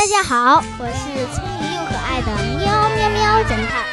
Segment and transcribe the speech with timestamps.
[0.00, 3.84] 大家好，我是聪明又可爱的喵喵喵侦探。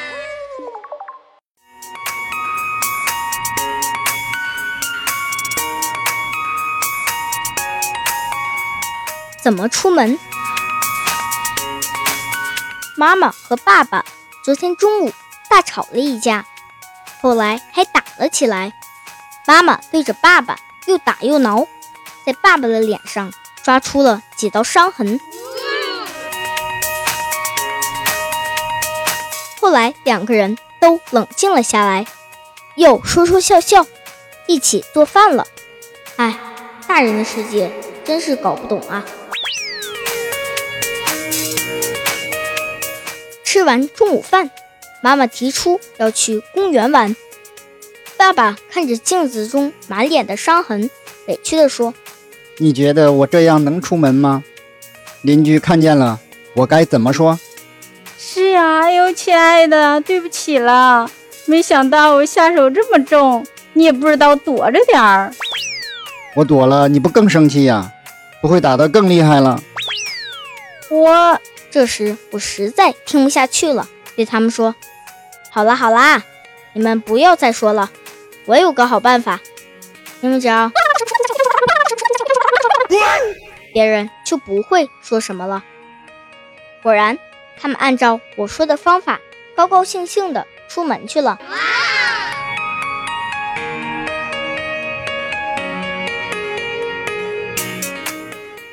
[9.44, 10.18] 怎么出门？
[12.96, 14.06] 妈妈和爸爸
[14.46, 15.12] 昨天中午
[15.50, 16.46] 大吵了一架，
[17.22, 18.72] 后来还打了起来。
[19.46, 21.68] 妈妈对着爸爸又打又挠，
[22.26, 25.20] 在爸爸的脸上抓出了几道伤痕。
[29.60, 32.06] 后来两个人都冷静了下来，
[32.76, 33.86] 又说说笑笑，
[34.46, 35.48] 一起做饭了。
[36.18, 36.40] 哎，
[36.88, 37.72] 大人的世界
[38.06, 39.06] 真是搞不懂啊！
[43.44, 44.52] 吃完中午饭，
[45.02, 47.16] 妈妈提出要去公园玩。
[48.16, 50.90] 爸爸看着镜子中满脸的伤痕，
[51.28, 51.94] 委屈地说
[52.58, 54.44] ：“你觉得我这样能出门吗？
[55.22, 56.20] 邻居看见了，
[56.54, 57.40] 我该怎么说
[58.30, 61.10] ？”“是呀，哎呦，亲爱的，对不起了，
[61.46, 65.32] 没想到我下手这么重，你也不知道躲着点儿。
[66.36, 67.90] ”“我躲了，你不更生气呀？
[68.42, 69.64] 不会打得更厉害了？”
[70.92, 71.40] 我。
[71.72, 74.76] 这时，我实在听不下去了，对他们说
[75.50, 76.22] ：“好啦好啦，
[76.74, 77.90] 你们不要再说了，
[78.46, 79.40] 我有个好办法，
[80.20, 80.70] 你们只要……
[83.74, 85.64] 别人就不会说什么了。”
[86.84, 87.18] 果然，
[87.60, 89.20] 他们按照我说的方法，
[89.56, 91.38] 高高兴兴的出门去了。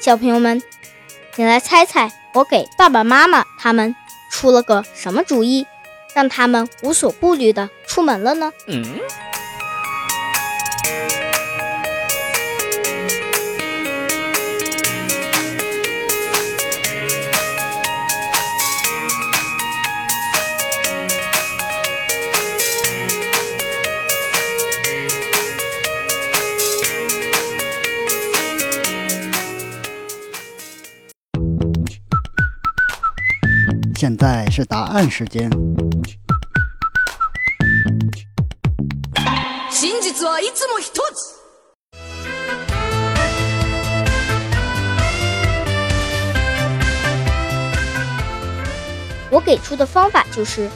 [0.00, 0.62] 小朋友们，
[1.36, 2.12] 你来猜猜。
[2.34, 3.94] 我给爸爸妈妈他们
[4.28, 5.66] 出了个什么主意，
[6.14, 8.52] 让他们无所顾虑的出门了呢？
[34.04, 35.50] 现在是答案时间。
[49.30, 50.68] 我给出的方法就是，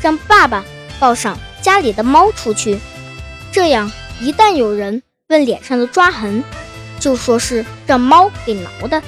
[0.00, 0.64] 让爸爸
[1.00, 2.78] 抱上家里的猫出去，
[3.50, 3.90] 这样
[4.20, 6.44] 一旦有人问脸上的抓痕，
[7.00, 9.02] 就说是让猫给挠的。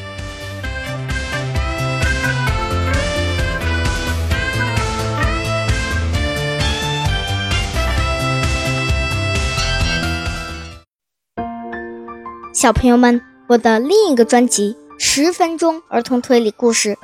[12.65, 16.95] 小朋友们，我的另一个专辑《十分钟儿童推理故事》，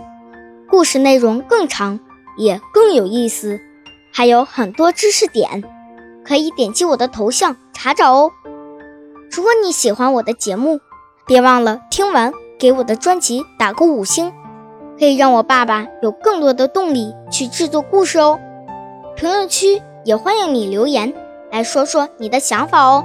[0.71, 2.01] 故事内容更长，
[2.39, 3.61] 也更有意思，
[4.11, 5.63] 还有很多知识点，
[6.25, 8.31] 可以点击我的头像查找哦。
[9.31, 10.81] 如果你喜欢我的节目，
[11.27, 14.33] 别忘了听完给我的专辑打个五星，
[14.99, 18.41] 可以让我爸爸有更多的动力去制作故事哦。
[19.15, 21.13] 评论区也欢迎你留言
[21.53, 23.05] 来说说你的想法哦。